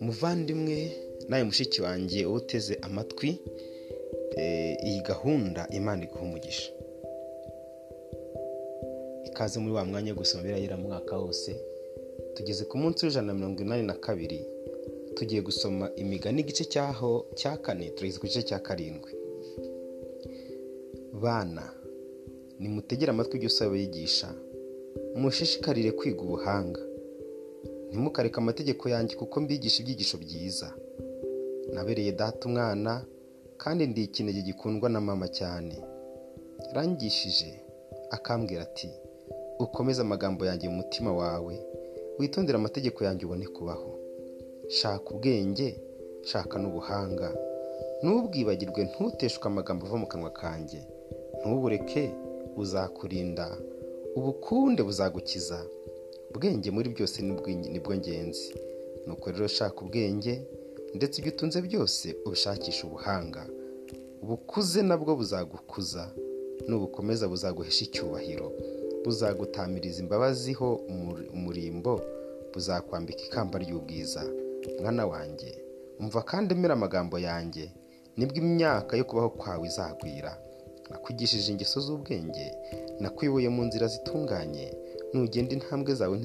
muvandimwe 0.00 0.92
nawe 1.28 1.44
mushiki 1.44 1.82
wanjye 1.82 2.26
uteze 2.26 2.74
amatwi 2.82 3.38
iyi 4.86 5.00
gahunda 5.02 5.68
imana 5.70 6.04
iguha 6.04 6.24
umugisha. 6.24 6.72
Ikaze 9.24 9.58
muri 9.60 9.74
wa 9.74 9.84
mwanya 9.84 10.12
wo 10.12 10.18
gusoma 10.18 10.42
birayira 10.44 10.76
mwaka 10.76 11.18
wose 11.18 11.50
tugeze 12.34 12.64
ku 12.64 12.78
munsi 12.78 13.04
w'ijana 13.06 13.26
na 13.26 13.34
mirongo 13.34 13.62
inani 13.62 13.82
na 13.82 13.94
kabiri 13.94 14.40
tugiye 15.14 15.40
gusoma 15.42 15.90
imigani 15.96 16.40
igice 16.40 16.64
cyaho 16.64 17.26
cya 17.34 17.56
kane 17.56 17.90
tugeze 17.90 18.18
ku 18.18 18.26
gice 18.26 18.42
cya 18.42 18.58
karindwi. 18.58 19.12
Bana 21.22 21.81
nimutegere 22.62 23.10
amatwi 23.10 23.36
ibyo 23.36 23.48
usaba 23.52 23.74
yigisha. 23.76 24.28
Mushishikarire 25.20 25.90
kwiga 25.98 26.22
ubuhanga. 26.22 26.80
Ntimukareke 27.88 28.36
amategeko 28.40 28.84
yanjye 28.94 29.14
kuko 29.16 29.40
mbigisha 29.40 29.78
ibyigisho 29.82 30.16
byiza. 30.24 30.68
Nabereye 31.74 32.12
data 32.12 32.42
umwana 32.48 32.92
kandi 33.62 33.86
ndi 33.86 34.02
ikinege 34.04 34.42
gikundwa 34.42 34.88
na 34.90 35.00
mama 35.00 35.28
cyane. 35.28 35.76
Yarangishije 36.68 37.50
akambwira 38.10 38.62
ati 38.62 38.90
ukomeze 39.58 40.00
amagambo 40.02 40.46
yanjye 40.46 40.68
mu 40.68 40.76
mutima 40.76 41.10
wawe 41.12 41.54
witondere 42.18 42.56
amategeko 42.58 43.04
yanjye 43.04 43.24
ubone 43.26 43.46
kubaho. 43.46 43.90
Shaka 44.68 45.10
ubwenge 45.14 45.68
shaka 46.22 46.58
n'ubuhanga. 46.58 47.28
Ntubwibagirwe 48.02 48.80
ntuteshwe 48.88 49.44
amagambo 49.46 49.86
ava 49.86 49.96
mu 50.02 50.06
kanwa 50.06 50.30
kanjye. 50.30 50.80
Ntubureke 51.40 52.02
buzakurinda 52.56 53.56
ubukunde 54.16 54.82
buzagukiza. 54.82 55.64
Ubwenge 56.30 56.70
muri 56.70 56.88
byose 56.94 57.22
ni 57.22 57.78
bwo 57.80 57.94
ngenzi. 57.96 58.54
Nuko 59.06 59.30
rero 59.30 59.46
shaka 59.48 59.80
ubwenge 59.84 60.42
ndetse 60.94 61.20
ibyo 61.20 61.32
utunze 61.32 61.60
byose 61.62 62.16
ubishakisha 62.26 62.86
ubuhanga. 62.86 63.46
Ubukuze 64.22 64.82
nabwo 64.82 65.16
buzagukuza 65.16 66.10
nubukomeza 66.68 67.28
buzaguhesha 67.28 67.84
icyubahiro. 67.84 68.52
Buzagutamiriza 69.04 70.00
imbabazi 70.02 70.52
ho 70.52 70.68
umurimbo 71.34 72.00
buzakwambika 72.54 73.22
ikamba 73.24 73.58
ry'ubwiza. 73.58 74.22
Mwana 74.80 75.06
wanjye 75.06 75.50
umva 76.00 76.22
kandi 76.22 76.54
emera 76.54 76.74
amagambo 76.74 77.18
yanjye 77.18 77.70
ni 78.16 78.26
bwo 78.26 78.36
imyaka 78.36 78.96
yo 78.96 79.04
kubaho 79.04 79.30
kwawe 79.30 79.66
izagwira. 79.68 80.32
Nakwigishije 80.92 81.48
ingeso 81.52 81.80
z'ubwenge 81.80 82.46
nakwibuye 83.00 83.48
mu 83.48 83.62
nzira 83.68 83.86
zitunganye. 83.94 84.66
Nugenda 85.12 85.52
intambwe 85.56 85.94
zawe 85.94 86.16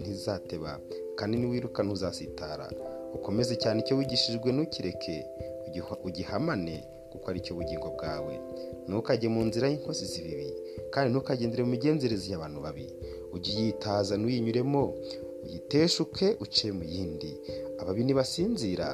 ntizateba 0.00 0.80
kandi 1.18 1.34
niwiruka 1.36 1.80
ntuzasitara. 1.82 2.66
Ukomeze 3.16 3.54
cyane 3.62 3.80
icyo 3.82 3.94
wigishijwe 3.98 4.48
ntukireke 4.52 5.14
ugihamane 6.06 6.76
kuko 7.12 7.24
ari 7.30 7.40
cyo 7.44 7.52
bugingo 7.58 7.88
bwawe. 7.96 8.34
Ntukajye 8.88 9.28
mu 9.34 9.42
nzira 9.48 9.68
y'inkozi 9.68 10.04
z'ibibi 10.12 10.48
kandi 10.92 11.06
ntukagendere 11.10 11.62
mu 11.64 11.70
migenzereze 11.74 12.26
y'abantu 12.32 12.58
babi. 12.64 12.86
Ujye 13.34 13.50
uyitaza 13.60 14.14
ntuyinyuremo 14.16 14.82
uyiteshuke 15.44 16.26
uce 16.44 16.66
mu 16.72 16.84
yindi. 16.84 17.32
Ababi 17.80 18.04
ntibasinzira 18.04 18.88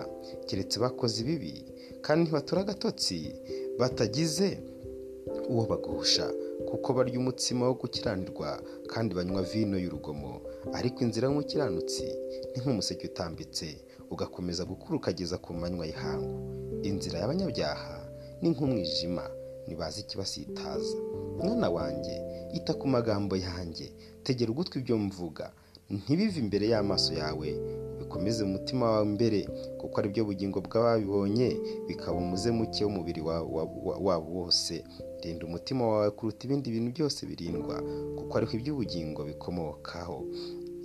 keretse 0.46 0.76
bakoze 0.82 1.16
ibibi 1.22 1.54
kandi 2.04 2.20
ntibatura 2.24 2.60
agatotsi 2.64 3.18
batagize 3.78 4.48
uwo 5.48 5.66
bagusha 5.66 6.32
kuko 6.68 6.92
barya 6.92 7.18
umutsima 7.18 7.66
wo 7.68 7.74
gukiranirwa 7.74 8.62
kandi 8.86 9.14
banywa 9.14 9.42
vino 9.42 9.78
y'urugomo. 9.78 10.40
Ariko 10.72 11.04
inzira 11.04 11.28
y'umukiranutsi 11.28 12.04
ni 12.54 12.58
nk'umuseke 12.62 13.06
utambitse 13.06 13.66
ugakomeza 14.10 14.64
gukura 14.64 14.96
ukageza 14.96 15.36
ku 15.38 15.54
manywa 15.54 15.86
y'ihangu. 15.86 16.34
Inzira 16.82 17.18
y'abanyabyaha 17.20 17.96
ni 18.42 18.48
nk'umwijima 18.50 19.24
ntibazi 19.66 20.00
ikibasitaza. 20.00 20.96
Mwana 21.42 21.70
wanjye 21.70 22.14
ita 22.54 22.74
ku 22.74 22.86
magambo 22.88 23.36
yanjye 23.36 23.92
tegera 24.22 24.50
ugutwi 24.50 24.78
ibyo 24.80 24.96
mvuga. 24.98 25.52
Ntibive 25.90 26.38
imbere 26.40 26.66
y'amaso 26.68 27.14
yawe 27.14 27.48
bikomeze 27.98 28.44
umutima 28.44 28.90
wawe 28.90 29.06
imbere 29.06 29.40
kuko 29.78 29.94
ari 30.00 30.08
byo 30.08 30.24
bugingo 30.24 30.58
bw'ababibonye 30.60 31.48
bikaba 31.88 32.18
umuze 32.18 32.50
muke 32.50 32.82
w'umubiri 32.84 33.20
wabo 34.06 34.30
wose. 34.34 34.82
Rinda 35.26 35.46
umutima 35.46 35.82
wawe 35.88 36.10
kuruta 36.16 36.40
ibindi 36.46 36.70
bintu 36.70 36.90
byose 36.96 37.20
birindwa 37.26 37.76
kuko 38.18 38.32
ariho 38.38 38.52
iby'ubugingo 38.58 39.20
bikomokaho. 39.30 40.18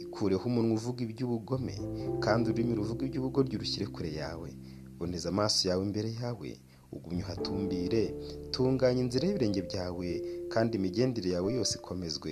Ikureho 0.03 0.44
umunwa 0.50 0.74
uvuga 0.78 1.00
iby'ubugome 1.06 1.75
kandi 2.24 2.44
ururimi 2.50 2.74
ruvuga 2.75 3.06
iby'ubugoryi 3.06 3.56
urushyire 3.56 3.85
kure 3.94 4.12
yawe. 4.22 4.50
Boneza 4.97 5.29
amaso 5.34 5.69
yawe 5.69 5.84
imbere 5.88 6.09
yawe 6.22 6.50
ugumye 6.91 7.24
uhatumbire 7.24 8.03
tunganya 8.52 9.02
inzira 9.06 9.24
y'ibirenge 9.28 9.62
byawe 9.69 10.07
kandi 10.53 10.72
imigendere 10.78 11.29
yawe 11.35 11.50
yose 11.58 11.73
ikomezwe. 11.79 12.31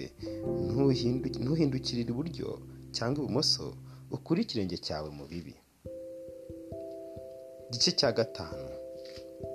Ntuhindukirire 1.43 2.09
iburyo 2.11 2.49
cyangwa 2.95 3.17
ibumoso 3.23 3.65
ukure 4.11 4.41
ikirenge 4.43 4.77
cyawe 4.85 5.09
mu 5.17 5.23
bibi. 5.31 5.55
Igice 7.69 7.91
cya 7.99 8.09
gatanu 8.11 8.65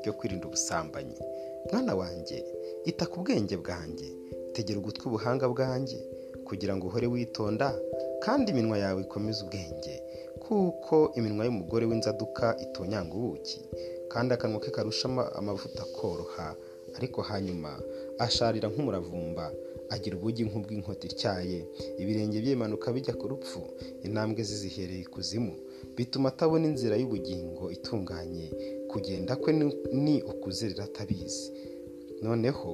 cyo 0.02 0.12
kwirinda 0.16 0.46
ubusambanyi. 0.46 1.18
Mwana 1.72 1.94
wanjye 1.94 2.44
ita 2.84 3.06
ku 3.06 3.20
bwenge 3.22 3.56
bwanjye. 3.56 4.08
Tegera 4.52 4.78
ugutwi 4.78 5.04
ubuhanga 5.08 5.48
bwanjye 5.48 5.98
kugira 6.44 6.76
ngo 6.76 6.86
uhore 6.86 7.06
witonda 7.06 7.74
kandi 8.24 8.50
iminwa 8.52 8.78
yawe 8.78 9.00
ikomeze 9.02 9.44
ubwenge. 9.44 9.94
Kuko 10.44 11.12
iminwa 11.16 11.44
y'umugore 11.44 11.84
w'inzaduka 11.86 12.56
itonyanga 12.64 13.14
ubuki 13.14 13.60
kandi 14.12 14.34
akanwa 14.34 14.60
ke 14.60 14.70
karusha 14.70 15.08
amavuta 15.38 15.84
koroha. 15.96 16.56
Ariko 16.96 17.22
hanyuma 17.22 17.80
asharira 18.18 18.68
nk'umuravumba 18.68 19.50
agira 19.90 20.16
ubugi 20.16 20.44
nk'ubw'inkota 20.44 21.06
ityaye. 21.10 21.66
Ibirenge 21.98 22.38
bye 22.40 22.54
bimanuka 22.54 22.92
bijya 22.92 23.14
ku 23.18 23.26
rupfu 23.28 23.60
intambwe 24.06 24.42
ze 24.44 24.54
zihereye 24.62 25.00
ikuzimu. 25.02 25.52
Bituma 25.96 26.28
atabona 26.28 26.66
inzira 26.70 26.94
y'ubugingo 26.96 27.70
itunganye. 27.76 28.46
Kugenda 28.94 29.36
kwe 29.36 29.52
ni 30.04 30.22
ukuzerera 30.22 30.84
atabizi 30.84 31.50
noneho 32.22 32.70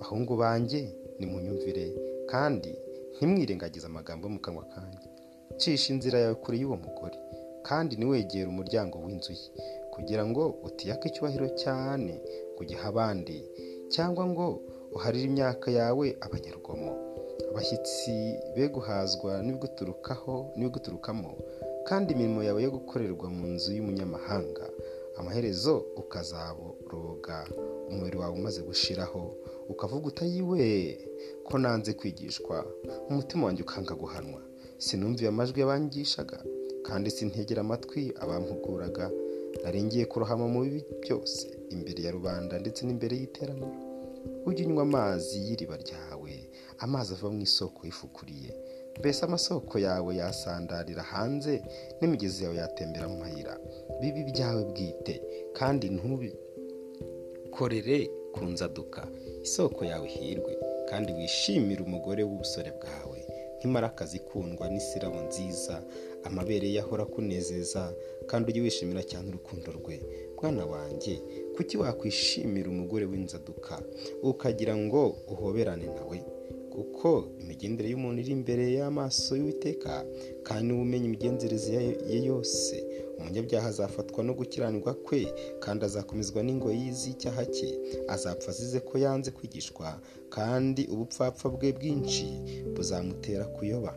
bahungu 0.00 0.36
banjye 0.36 0.80
nimunyumvire 1.18 1.86
kandi 2.30 2.70
ntimwirengagize 3.16 3.86
amagambo 3.86 4.26
yo 4.26 4.32
mu 4.34 4.40
kanwa 4.40 4.64
kanjye. 4.74 5.08
Cisha 5.56 5.88
inzira 5.94 6.18
yawe 6.20 6.34
kure 6.42 6.56
y'uwo 6.58 6.76
mugore 6.76 7.16
kandi 7.68 7.96
ntiwegere 7.96 8.46
umuryango 8.48 8.96
w'inzu 9.04 9.32
ye 9.32 9.46
kugira 9.94 10.22
ngo 10.28 10.42
utiyake 10.66 11.08
icyubahiro 11.08 11.48
cyane 11.62 12.12
kugiha 12.56 12.84
abandi 12.92 13.36
cyangwa 13.94 14.22
ngo 14.30 14.46
uharire 14.96 15.24
imyaka 15.30 15.70
yawe 15.78 16.06
abanyarugomo 16.24 16.92
abashyitsi 17.50 18.12
be 18.54 18.64
guhazwa 18.74 19.30
n'ibiguturukamo 20.54 21.30
kandi 21.88 22.12
imirimo 22.14 22.40
yawe 22.46 22.60
yo 22.66 22.70
gukorerwa 22.76 23.26
mu 23.36 23.46
nzu 23.54 23.70
y'umunyamahanga 23.76 24.64
amaherezo 25.18 25.76
ukazaboroga 25.96 27.46
umubiri 27.90 28.16
wawe 28.18 28.34
umaze 28.38 28.60
gushiraho 28.62 29.36
ukavuga 29.68 30.06
utayiwe 30.06 30.62
ko 31.44 31.58
nanze 31.58 31.92
kwigishwa. 31.92 32.66
Umutima 33.10 33.46
wanjye 33.46 33.62
ukanga 33.62 33.94
guhanwa 33.94 34.42
sinumviye 34.78 35.28
amajwi 35.28 35.60
y'abangishaga 35.60 36.38
kandi 36.86 37.10
sintegera 37.10 37.60
amatwi 37.60 38.12
abampuguraga. 38.20 39.10
Naringiye 39.64 40.04
kurohama 40.06 40.46
mu 40.48 40.60
bibi 40.64 40.84
byose 41.02 41.46
imbere 41.74 42.02
ya 42.02 42.10
rubanda 42.12 42.58
ndetse 42.58 42.84
n'imbere 42.86 43.16
y'iteraniro. 43.16 43.72
Ujye 44.46 44.66
unywa 44.66 44.82
amazi 44.82 45.36
y'iriba 45.46 45.76
ryawe 45.76 46.32
amazi 46.78 47.14
ava 47.14 47.30
mu 47.30 47.40
isoko 47.42 47.86
yifukuriye. 47.86 48.52
Mbese 48.98 49.24
amasoko 49.24 49.78
yawe 49.78 50.10
yasandarira 50.20 51.02
hanze 51.02 51.62
n'imigezi 52.00 52.44
yawe 52.44 52.56
yatembera 52.56 53.08
mu 53.08 53.16
mayira. 53.22 53.54
Bibi 54.00 54.22
byawe 54.30 54.62
bwite 54.70 55.14
kandi 55.58 55.86
ntubikorere 55.94 57.98
ku 58.34 58.44
nzaduka. 58.44 59.08
Isoko 59.42 59.84
yawe 59.84 60.08
hirwe 60.08 60.52
kandi 60.90 61.12
wishimire 61.12 61.80
umugore 61.82 62.22
w'ubusore 62.22 62.70
bwawe. 62.78 63.18
Nk'imparakazi 63.58 64.16
ikundwa 64.20 64.64
n'isirabo 64.68 65.20
nziza 65.28 65.76
amabere 66.28 66.68
ye 66.74 66.80
ahora 66.80 67.02
akunezeza 67.08 67.82
kandi 68.28 68.44
ujye 68.50 68.62
wishimira 68.62 69.02
cyane 69.10 69.26
urukundo 69.28 69.68
rwe. 69.78 69.96
Mwana 70.42 70.64
wanjye 70.66 71.14
kuki 71.56 71.76
wakwishimira 71.80 72.68
umugore 72.70 73.04
w'inzaduka? 73.10 73.74
Ukagira 74.22 74.74
ngo 74.76 75.02
uhoberane 75.32 75.86
nawe 75.96 76.18
kuko 76.72 77.08
imigendere 77.40 77.88
y'umuntu 77.90 78.18
iri 78.22 78.32
imbere 78.38 78.64
y'amaso 78.76 79.30
y'uwiteka 79.36 79.92
kandi 80.46 80.64
niba 80.68 80.82
umenya 80.84 81.06
imigenzereze 81.10 81.70
ye 82.10 82.18
yose 82.28 82.74
umunyabyaha 83.18 83.68
azafatwa 83.68 84.20
no 84.24 84.32
gukiranirwa 84.38 84.94
kwe 85.06 85.22
kandi 85.62 85.84
azakomezwa 85.84 86.42
n'ingoyi 86.42 86.92
z'icyaha 86.98 87.44
cye. 87.54 87.70
Azapfa 88.08 88.50
azize 88.50 88.80
ko 88.80 88.94
yanze 88.98 89.30
kwigishwa 89.36 89.88
kandi 90.34 90.82
ubupfapfa 90.92 91.48
bwe 91.48 91.72
bwinshi 91.72 92.26
buzamutera 92.74 93.44
kuyoba. 93.56 93.92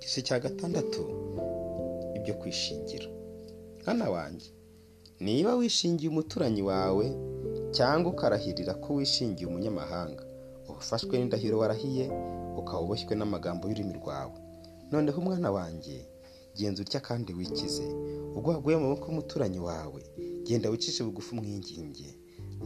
Igice 0.00 0.20
cya 0.22 0.38
gatandatu 0.40 1.02
ibyo 2.16 2.34
kwishingira. 2.40 3.06
Hano 3.86 4.12
wanjye 4.12 4.48
niba 5.20 5.54
wishingiye 5.54 6.08
umuturanyi 6.10 6.62
wawe 6.62 7.06
cyangwa 7.76 8.12
ukarahirira 8.12 8.74
ko 8.74 8.94
wishingiye 8.94 9.46
umunyamahanga 9.48 10.22
ufashwe 10.68 11.18
n'indahiro 11.18 11.58
warahiye 11.58 12.04
ukaba 12.60 12.80
uboshywe 12.80 13.14
n'amagambo 13.16 13.68
y'ururimi 13.68 13.94
rwawe. 14.00 14.32
Noneho 14.92 15.18
umwana 15.20 15.50
wanjye 15.52 15.96
genza 16.56 16.82
utya 16.82 17.00
kandi 17.00 17.32
wikize. 17.32 17.84
Ubwo 18.36 18.50
waguye 18.50 18.76
mu 18.76 18.82
maboko 18.88 19.06
y'umuturanyi 19.08 19.58
wawe 19.58 20.02
genda 20.44 20.70
wicishe 20.70 21.04
bugufi 21.04 21.30
umwinginge. 21.34 22.08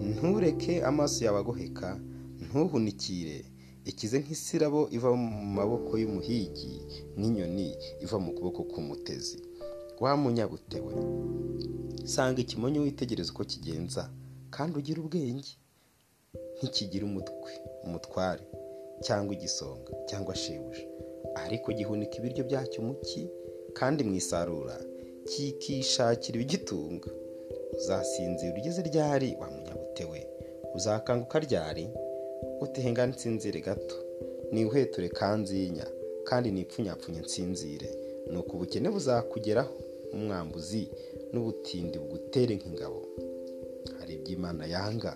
Ntureke 0.01 0.83
amaso 0.85 1.25
yawe 1.25 1.39
agoheka 1.41 2.01
ntuhunikire. 2.41 3.45
Ikize 3.85 4.19
nk'isirabo 4.21 4.89
iva 4.97 5.11
mu 5.17 5.45
maboko 5.59 5.91
y'umuhigi 6.01 6.73
nk'inyoni 7.17 7.69
iva 8.05 8.19
mu 8.25 8.31
kuboko 8.37 8.61
k'umutezi. 8.71 9.39
Wa 10.01 10.17
munyabutewe 10.17 10.93
sanga 12.05 12.41
ikimonyo 12.41 12.81
witegereza 12.83 13.33
uko 13.33 13.45
kigenza 13.45 14.03
kandi 14.55 14.79
ugire 14.79 14.99
ubwenge. 15.01 15.53
Ntikigira 16.57 17.05
umutwe 17.07 17.51
umutware 17.87 18.43
cyangwa 19.05 19.35
igisonga 19.37 19.91
cyangwa 20.09 20.35
shebuja. 20.37 20.85
Ariko 21.45 21.73
gihunika 21.73 22.15
ibiryo 22.19 22.43
byacyo 22.49 22.79
mu 22.87 22.95
ki? 23.07 23.23
Kandi 23.79 24.01
mu 24.05 24.15
isarura 24.15 24.77
kikishakira 25.29 26.37
ibigitunga. 26.37 27.11
Uzasinzira 27.79 28.55
ugeze 28.59 28.83
ryari 28.83 29.37
wa 29.41 29.49
munyabutewe 29.51 30.19
uzakanguka 30.77 31.39
ryari 31.47 31.85
utihengane 32.61 33.13
nsinzire 33.13 33.61
gato. 33.61 33.97
Niwuheture 34.53 35.09
kanzinya 35.09 35.87
kandi 36.29 36.51
nipfunyapfunye 36.51 37.21
nsinzire. 37.21 37.89
Ni 38.31 38.37
uko 38.39 38.57
ubukene 38.57 38.89
buzakugeraho. 38.91 39.75
Umwambuzi 40.15 40.89
n'ubutindi 41.33 41.99
bugutere 41.99 42.55
nk'ingabo. 42.57 43.01
Hari 43.99 44.15
iby'imana 44.15 44.65
yanga. 44.75 45.13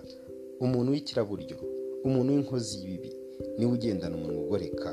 Umuntu 0.61 0.93
w'ikiraburyo 0.93 1.57
umuntu 2.07 2.33
w'inkozi 2.35 2.75
y'ibibi. 2.83 3.13
Niwe 3.59 3.73
ugendana 3.73 4.17
umunwa 4.17 4.43
ugoreka. 4.45 4.91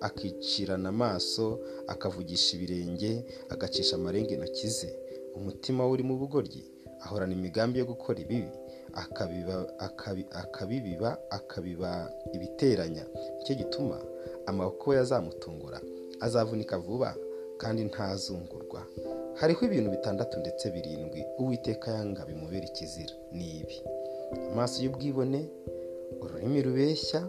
Akicirana 0.00 0.88
amaso 0.88 1.58
akavugisha 1.86 2.56
ibirenge 2.56 3.24
agacisha 3.48 3.96
amarenga 3.96 4.30
intoki 4.34 4.68
ze. 4.68 4.90
Umutima 5.36 5.84
we 5.86 5.90
uri 5.92 6.02
mu 6.02 6.16
bugoryi 6.18 6.64
ahorana 7.04 7.32
imigambi 7.32 7.78
yo 7.78 7.84
gukora 7.86 8.18
ibibi 8.20 8.50
akabibiba 10.30 11.18
akabiba 11.30 12.12
ibiteranya. 12.32 13.04
Nicyo 13.38 13.54
gituma 13.54 14.00
amaboko 14.46 14.94
ye 14.94 15.00
azamutungura 15.00 15.80
azavunika 16.20 16.78
vuba 16.78 17.14
kandi 17.58 17.84
ntazungurwa. 17.84 18.80
Hariho 19.34 19.66
ibintu 19.66 19.90
bitandatu 19.90 20.38
ndetse 20.40 20.70
birindwi 20.70 21.24
uwiteka 21.38 21.90
yanga 21.90 22.24
bimubera 22.24 22.66
ikizira. 22.66 23.14
Ni 23.32 23.60
ibi. 23.60 23.76
Amaso 24.52 24.82
y'ubwibone 24.82 25.48
ururimi 26.22 26.62
rubeshya 26.62 27.28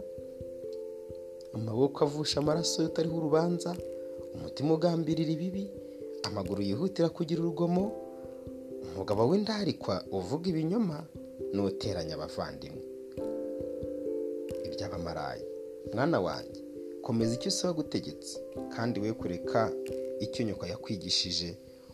amaboko 1.58 1.98
avusha 2.06 2.40
amaraso 2.40 2.86
utariho 2.86 3.18
urubanza 3.18 3.70
umutima 4.36 4.74
ugambirira 4.74 5.32
ibibi 5.38 5.64
amaguru 6.28 6.62
yihutira 6.68 7.10
kugira 7.10 7.40
urugomo 7.42 7.84
umugabo 8.94 9.22
w'indarikwa 9.30 9.96
uvuga 10.18 10.46
ibinyoma 10.52 10.98
n'uteranya 11.54 12.14
abavandimwe. 12.18 12.84
Iby'abamarayi 14.68 15.44
mwana 15.94 16.18
wanjye 16.28 16.62
komeza 17.06 17.32
icyo 17.38 17.50
usaba 17.50 17.74
gutegetse 17.80 18.34
kandi 18.74 18.96
we 19.04 19.10
kureka 19.20 19.62
icyo 20.26 20.42
nyoko 20.46 20.66
yakwigishije. 20.72 21.50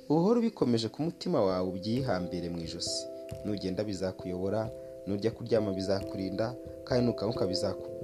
Uhora 0.09 0.39
ubikomeje 0.39 0.87
ku 0.93 0.99
mutima 1.07 1.37
wawe 1.47 1.67
ubyihambire 1.71 2.47
mu 2.53 2.59
ijosi. 2.65 3.03
Nugenda 3.45 3.83
bizakuyobora 3.83 4.61
nujya 5.07 5.31
kuryama 5.35 5.71
bizakurinda 5.77 6.45
kandi 6.85 7.05
nukanguka 7.05 7.45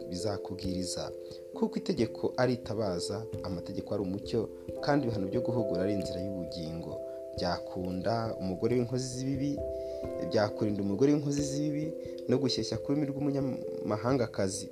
bizakubwiriza 0.10 1.12
kuko 1.56 1.74
itegeko 1.80 2.34
ari 2.38 2.54
itabaza 2.54 3.26
amategeko 3.44 3.94
ari 3.94 4.04
umucyo 4.04 4.50
kandi 4.84 5.06
ibihano 5.06 5.28
byo 5.28 5.42
guhugura 5.42 5.82
ari 5.84 5.94
inzira 5.94 6.20
y'ubugingo. 6.26 6.92
Byakunda 7.36 8.36
umugore 8.40 8.76
w'inkozi 8.76 9.08
z'ibibi 9.16 9.52
byakurinda 10.30 10.82
umugore 10.84 11.14
w'inkozi 11.14 11.42
z'ibibi 11.42 11.86
no 12.30 12.36
gushyeshya 12.42 12.78
ku 12.78 12.92
rurimi 12.92 13.08
rw'umunyamahangakazi. 13.12 14.68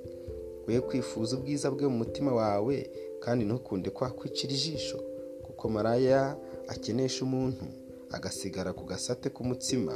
We 0.66 0.80
kwifuza 0.80 1.36
ubwiza 1.36 1.70
bwe 1.70 1.88
mu 1.88 1.96
mutima 2.04 2.32
wawe 2.34 2.76
kandi 3.24 3.44
ntukunde 3.44 3.90
kwakwicira 3.90 4.52
ijisho 4.52 4.98
kuko 5.44 5.68
maraya 5.68 6.36
akenesha 6.68 7.24
umuntu 7.24 7.64
agasigara 8.10 8.72
ku 8.72 8.84
gasate 8.84 9.28
k'umutsima 9.32 9.94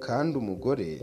kandi 0.00 0.38
umugore 0.38 1.02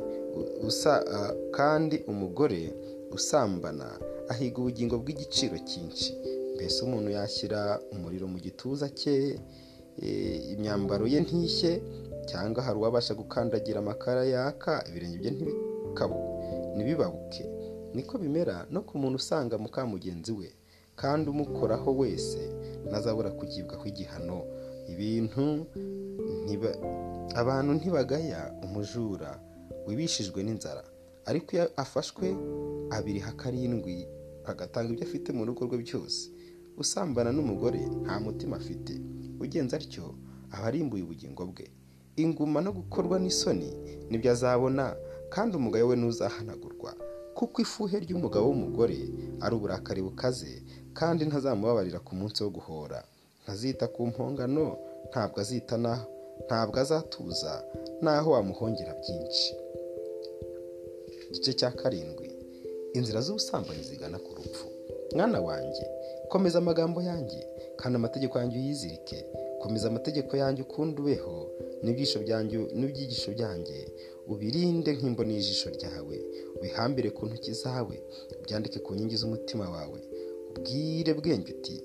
usa 0.68 1.04
kandi 1.52 1.96
umugore 2.08 2.72
usambana 3.12 3.88
ahiga 4.30 4.58
ubugingo 4.62 4.96
bw'igiciro 5.02 5.58
cyinshi. 5.70 6.14
Mbese 6.56 6.78
umuntu 6.86 7.10
yashyira 7.18 7.80
umuriro 7.92 8.28
mu 8.28 8.38
gituza 8.40 8.90
cye 8.90 9.40
imyambaro 10.54 11.08
ye 11.08 11.20
ntishye 11.26 11.72
cyangwa 12.30 12.64
hari 12.64 12.78
uwabasha 12.80 13.14
gukandagira 13.14 13.80
amakara 13.80 14.24
yaka 14.26 14.74
ibirenge 14.90 15.30
bye 15.32 15.54
ntibibabuke. 16.76 17.44
Niko 17.94 18.18
bimera 18.18 18.66
no 18.72 18.82
ku 18.88 18.98
muntu 19.02 19.16
usanga 19.18 19.58
muka 19.58 19.82
mugenzi 19.86 20.32
we 20.32 20.50
kandi 20.96 21.26
umukoraho 21.30 21.90
wese 21.98 22.40
ntazabura 22.88 23.32
kugibwaho 23.32 23.86
igihano 23.92 24.40
ibintu 24.92 25.66
abantu 27.36 27.72
ntibagaya 27.74 28.42
umujura 28.64 29.40
wibishijwe 29.88 30.44
n'inzara. 30.44 30.84
Ariko 31.26 31.50
iyo 31.56 31.66
afashwe 31.84 32.28
abiriha 32.96 33.32
karindwi 33.40 34.08
agatanga 34.46 34.90
ibyo 34.94 35.06
afite 35.08 35.30
mu 35.38 35.46
rugo 35.46 35.66
rwe 35.68 35.78
byose. 35.86 36.22
Usambana 36.78 37.32
n'umugore 37.36 37.82
nta 38.04 38.16
mutima 38.24 38.56
afite. 38.62 38.94
Ugenza 39.44 39.78
atyo 39.78 40.16
aba 40.52 40.68
arimbuye 40.70 41.04
ubugingo 41.04 41.44
bwe. 41.52 41.66
Inguma 42.24 42.60
no 42.62 42.72
gukorwa 42.72 43.16
n'isoni 43.20 43.70
ni 44.10 44.18
byo 44.20 44.32
azabona 44.32 44.96
kandi 45.34 45.52
umugabo 45.60 45.88
we 45.90 45.96
ntuzahanagurwa. 45.96 46.92
Kuko 47.38 47.62
ifuhe 47.62 47.96
ry'umugabo 48.04 48.46
w'umugore 48.50 49.00
ari 49.44 49.54
uburakari 49.56 50.02
bukaze 50.02 50.52
kandi 50.98 51.22
ntazamubabarira 51.26 52.00
ku 52.04 52.12
munsi 52.20 52.44
wo 52.44 52.50
guhora. 52.58 53.00
Ntazita 53.44 53.86
ku 53.94 54.08
mpongano 54.12 54.66
ntabwo 55.10 55.38
azita 55.44 55.78
naho 55.78 56.06
ntabwo 56.46 56.76
azatuza 56.84 57.54
naho 58.04 58.32
wamuhongera 58.36 58.94
byinshi. 59.02 59.50
Igice 61.30 61.52
cya 61.60 61.72
karindwi. 61.80 62.29
Inzira 62.98 63.22
z'ubusambanyi 63.22 63.84
zigana 63.84 64.18
ku 64.20 64.32
rupfu. 64.38 64.66
Mwana 65.16 65.42
wanjye 65.42 65.86
komeza 66.30 66.58
amagambo 66.60 67.02
yanjye 67.02 67.42
kandi 67.80 67.96
amategeko 67.96 68.40
yanjye 68.40 68.58
uyizirike. 68.60 69.26
Komeza 69.62 69.88
amategeko 69.88 70.38
yanjye 70.38 70.62
ukundi 70.62 71.02
ubeho 71.02 71.36
n'ibyigisho 71.84 72.20
byanjye 73.36 73.78
ubirinde 74.32 74.92
nk'imboni 74.98 75.34
y'ijisho 75.36 75.70
ryawe. 75.78 76.16
Ubihambire 76.58 77.10
ku 77.12 77.26
ntoki 77.26 77.54
zawe 77.54 77.96
ubyandike 78.40 78.80
ku 78.80 78.94
nkingi 78.96 79.16
z'umutima 79.22 79.66
wawe. 79.70 80.00
Ubwire 80.50 81.12
bwenge 81.14 81.52
uti 81.54 81.76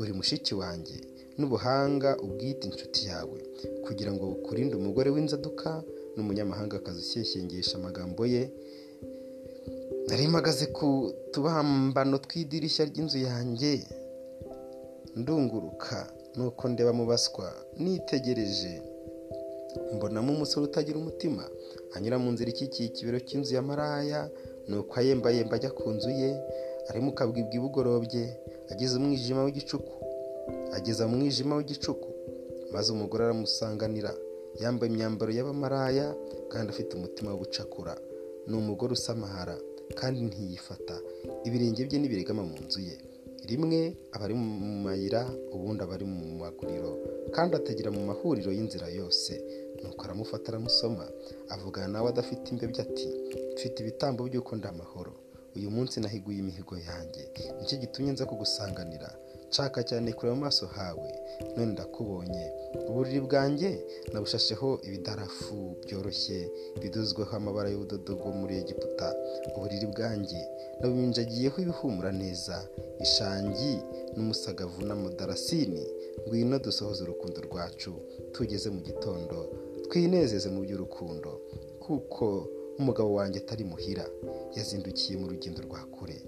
uri 0.00 0.12
mushiki 0.12 0.54
wanjye 0.54 0.96
n'ubuhanga 1.38 2.10
ubwite 2.24 2.64
inshuti 2.68 3.00
yawe. 3.10 3.38
Kugira 3.84 4.12
ngo 4.12 4.24
bukurinde 4.32 4.74
umugore 4.76 5.10
w'inzaduka 5.10 5.82
n'umunyamahanga 6.16 6.76
akazi 6.76 7.00
ushyeshyengesha 7.00 7.74
amagambo 7.78 8.26
ye 8.26 8.42
nari 10.08 10.26
mpagaze 10.28 10.66
ku 10.76 11.12
tubambano 11.32 12.16
tw'idirishya 12.24 12.84
ry'inzu 12.90 13.18
yanjye. 13.28 13.72
Ndunguruka 15.18 15.96
nuko 16.36 16.62
ndeba 16.68 16.92
mu 16.98 17.04
baswa 17.10 17.48
nitegereje. 17.82 18.74
Mbonamo 19.94 20.32
umusore 20.32 20.64
utagira 20.66 20.98
umutima. 20.98 21.44
Anyura 21.94 22.16
mu 22.22 22.28
nzira 22.32 22.50
ikikiye 22.50 22.88
ikibero 22.88 23.18
cy'inzu 23.26 23.54
ya 23.56 23.62
maraya 23.62 24.20
nuko 24.68 24.92
ayembayemba 25.00 25.56
ajya 25.56 25.70
ku 25.76 25.86
nzu 25.94 26.10
ye 26.10 26.30
arimo 26.88 27.10
ukabwibwi 27.12 27.58
bugorobye 27.64 28.24
ageze 28.72 28.96
umwijima 28.96 29.44
w'igicuku. 29.44 29.92
Ageza 30.76 31.04
mu 31.08 31.16
mwijima 31.20 31.56
w'igicuku 31.56 32.08
maze 32.72 32.88
umugore 32.92 33.24
aramusanganira. 33.24 34.12
Yambaye 34.60 34.88
imyambaro 34.92 35.30
y'abamaraya 35.36 36.06
kandi 36.50 36.68
afite 36.72 36.90
umutima 36.96 37.30
w'ubucakura 37.32 37.94
ni 38.48 38.54
umugore 38.56 38.92
usamahara 38.98 39.56
kandi 39.98 40.20
ntiyifata. 40.28 40.96
Ibirenge 41.46 41.84
bye 41.86 41.98
ntibiregama 41.98 42.42
mu 42.42 42.56
nzu 42.66 42.80
ye. 42.80 42.96
Rimwe 43.48 43.96
aba 44.12 44.24
ari 44.26 44.34
mu 44.34 44.46
mayira 44.84 45.20
ubundi 45.54 45.80
aba 45.82 45.94
ari 45.94 46.04
mu 46.04 46.36
maguriro. 46.42 46.92
Kandi 47.34 47.52
ategera 47.56 47.90
mu 47.90 48.02
mahuriro 48.08 48.50
y'inzira 48.52 48.88
yose. 48.88 49.32
Nuko 49.82 50.04
aramufata 50.04 50.46
aramusoma. 50.52 51.04
Avugana 51.54 51.88
nawe 51.88 52.08
adafite 52.10 52.44
imbebya 52.52 52.82
ati 52.86 53.08
mfite 53.54 53.76
ibitambo 53.82 54.20
by'uko 54.28 54.56
ndi 54.56 54.66
amahoro 54.68 55.12
uyu 55.56 55.70
munsi 55.70 56.00
nahiguye 56.00 56.38
imihigo 56.38 56.76
yanjye. 56.88 57.22
Nicyo 57.58 57.76
gitumye 57.82 58.12
nza 58.12 58.26
kugusanganira? 58.26 59.08
Nshaka 59.48 59.82
cyane 59.88 60.12
kureba 60.12 60.34
mu 60.36 60.40
maso 60.46 60.66
hawe 60.66 61.08
none 61.56 61.72
ndakubonye. 61.72 62.46
Uburiri 62.88 63.20
bwanjye 63.20 63.70
nabushasheho 64.12 64.80
ibidarafu 64.86 65.56
byoroshye 65.86 66.38
bidozweho 66.80 67.32
amabara 67.36 67.68
y'ubudodo 67.70 68.12
bwo 68.20 68.30
muri 68.40 68.54
egiputa. 68.62 69.08
Uburiri 69.56 69.86
bwanjye 69.86 70.40
nabuminjagiyeho 70.80 71.56
ibihumura 71.62 72.12
neza 72.12 72.56
ishangi 73.00 73.72
n'umusagavu 74.16 74.82
n'amadarasini. 74.86 75.84
Ngwino 76.26 76.58
dusohoze 76.58 77.00
urukundo 77.02 77.38
rwacu 77.48 77.92
tugeze 78.32 78.68
mu 78.70 78.80
gitondo 78.88 79.36
twinezeze 79.88 80.48
mu 80.54 80.60
by'urukundo 80.64 81.30
kuko 81.80 82.24
umugabo 82.78 83.10
wanjye 83.18 83.38
atari 83.40 83.64
muhira. 83.64 84.04
Yazindukiye 84.56 85.16
mu 85.20 85.26
rugendo 85.32 85.62
rwa 85.66 85.80
kure. 85.94 86.18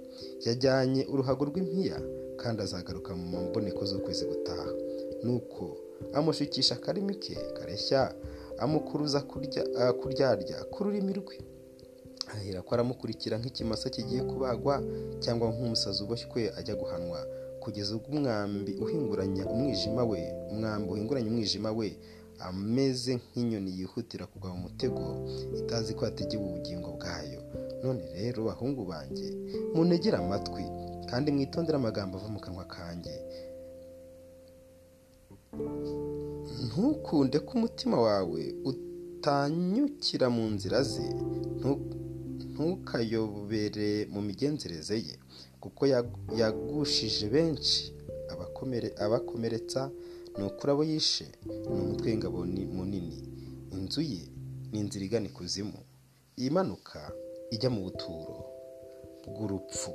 Yajyanye 0.46 1.02
uruhago 1.12 1.44
rw'impiya 1.50 1.98
kandi 2.42 2.62
azagaruka 2.62 3.12
mu 3.16 3.38
mboneko 3.50 3.84
z'ukwezi 3.84 4.24
gutaha. 4.30 4.68
Nuko 5.22 5.76
amushikisha 6.16 6.74
akarimi 6.74 7.14
ke 7.14 7.34
kareshya 7.56 8.14
amukuruza 8.58 9.20
kuryarya 10.00 10.56
ku 10.72 10.78
rurimi 10.84 11.12
rwe. 11.20 11.36
Ahera 12.34 12.62
ko 12.62 12.70
aramukurikira 12.74 13.38
nk'ikimasa 13.38 13.90
kigiye 13.90 14.22
kubagwa 14.22 14.74
cyangwa 15.22 15.50
nk'umusazi 15.52 16.00
uboshywe 16.02 16.52
ajya 16.58 16.74
guhanwa 16.80 17.20
kugeza 17.60 17.90
ubwo 17.96 18.08
umwambi 18.16 18.72
uhinguranya 18.84 19.44
umwijima 19.52 20.02
we 20.10 20.20
umwambi 20.50 20.88
uhinguranya 20.92 21.28
umwijima 21.30 21.70
we 21.72 21.88
ameze 22.38 23.12
nk'inyoni 23.20 23.70
yihutira 23.78 24.24
kugwa 24.26 24.50
mu 24.54 24.58
mutego 24.70 25.02
itazi 25.58 25.92
ko 25.94 26.04
yategeye 26.08 26.40
ubugingo 26.42 26.88
bwayo. 26.96 27.40
None 27.82 28.00
rero 28.16 28.44
bahungu 28.48 28.84
banjye 28.84 29.28
munegere 29.74 30.16
amatwi. 30.16 30.64
Kandi 31.10 31.30
mwitondere 31.32 31.76
amagambo 31.78 32.18
ava 32.18 32.28
mu 32.34 32.40
kanwa 32.40 32.64
kanjye. 32.64 33.14
Ntukunde 36.66 37.38
ko 37.46 37.50
umutima 37.58 37.96
wawe 38.06 38.42
utanyukira 38.70 40.26
mu 40.36 40.44
nzira 40.54 40.82
ze. 40.82 41.06
Ntukayobere 42.52 43.90
mu 44.12 44.20
migenzereze 44.28 44.96
ye 45.06 45.14
kuko 45.62 45.82
yagushije 46.40 47.26
benshi. 47.34 47.82
Abakomeretsa 49.04 49.90
ni 50.38 50.42
ukuri 50.48 50.70
abo 50.72 50.84
yishe 50.90 51.26
ni 51.68 51.76
umutwe 51.82 52.06
w'ingabo 52.10 52.38
munini. 52.76 53.18
Inzu 53.74 54.00
ye 54.12 54.22
ni 54.72 54.78
inzira 54.80 55.04
igana 55.04 55.26
ikuzimu. 55.30 55.78
Imanuka 56.36 57.00
ijya 57.54 57.68
mu 57.74 57.80
buturo 57.86 58.36
bw'urupfu. 59.26 59.92